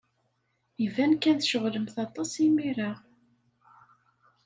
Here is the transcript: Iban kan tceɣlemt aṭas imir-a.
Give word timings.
Iban 0.85 1.13
kan 1.21 1.37
tceɣlemt 1.39 1.95
aṭas 2.05 2.31
imir-a. 2.45 2.91